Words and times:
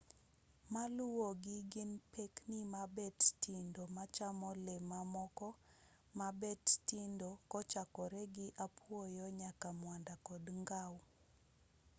maluwogi 0.73 1.55
gin 1.71 1.91
pekni 2.15 2.59
mabet 2.73 3.17
tindo 3.43 3.83
machamo 3.95 4.49
le 4.65 4.75
mamoko 4.89 5.47
ma 6.17 6.27
bet 6.41 6.65
tindo 6.89 7.29
kochakore 7.51 8.21
gi 8.35 8.47
apuoyo 8.65 9.25
nyaka 9.39 9.69
mwanda 9.79 10.13
kod 10.27 10.45
ngau 10.61 10.95